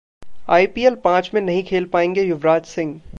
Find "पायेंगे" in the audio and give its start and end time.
1.85-2.23